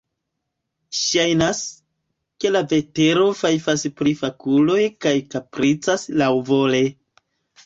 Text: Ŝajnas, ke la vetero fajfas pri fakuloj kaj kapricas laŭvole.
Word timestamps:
Ŝajnas, 0.99 1.59
ke 2.43 2.51
la 2.55 2.61
vetero 2.71 3.27
fajfas 3.43 3.85
pri 4.01 4.15
fakuloj 4.23 4.79
kaj 5.07 5.13
kapricas 5.37 6.09
laŭvole. 6.25 6.83